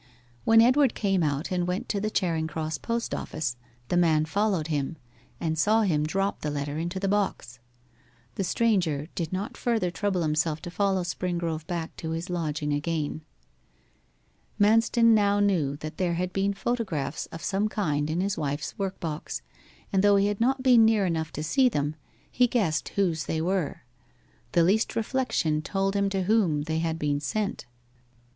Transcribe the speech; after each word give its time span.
When 0.45 0.61
Edward 0.61 0.95
came 0.95 1.21
out 1.21 1.51
and 1.51 1.67
went 1.67 1.87
to 1.89 2.01
the 2.01 2.09
Charing 2.09 2.47
Cross 2.47 2.79
post 2.79 3.13
office, 3.13 3.55
the 3.89 3.97
man 3.97 4.25
followed 4.25 4.65
him 4.69 4.97
and 5.39 5.59
saw 5.59 5.83
him 5.83 6.07
drop 6.07 6.41
the 6.41 6.49
letter 6.49 6.79
into 6.79 6.99
the 6.99 7.07
box. 7.07 7.59
The 8.33 8.43
stranger 8.43 9.09
did 9.13 9.31
not 9.31 9.55
further 9.57 9.91
trouble 9.91 10.23
himself 10.23 10.59
to 10.63 10.71
follow 10.71 11.03
Springrove 11.03 11.67
back 11.67 11.95
to 11.97 12.13
his 12.13 12.31
lodging 12.31 12.73
again. 12.73 13.21
Manston 14.59 15.13
now 15.13 15.39
knew 15.39 15.77
that 15.77 15.97
there 15.97 16.15
had 16.15 16.33
been 16.33 16.55
photographs 16.55 17.27
of 17.27 17.43
some 17.43 17.69
kind 17.69 18.09
in 18.09 18.21
his 18.21 18.39
wife's 18.39 18.73
workbox, 18.79 19.43
and 19.93 20.03
though 20.03 20.15
he 20.15 20.25
had 20.25 20.41
not 20.41 20.63
been 20.63 20.83
near 20.83 21.05
enough 21.05 21.31
to 21.33 21.43
see 21.43 21.69
them, 21.69 21.95
he 22.31 22.47
guessed 22.47 22.89
whose 22.89 23.25
they 23.25 23.39
were. 23.39 23.83
The 24.53 24.63
least 24.63 24.95
reflection 24.95 25.61
told 25.61 25.95
him 25.95 26.09
to 26.09 26.23
whom 26.23 26.63
they 26.63 26.79
had 26.79 26.97
been 26.97 27.19
sent. 27.19 27.67